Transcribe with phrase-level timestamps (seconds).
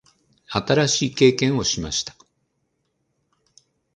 [0.47, 2.15] 新しい経験をしました。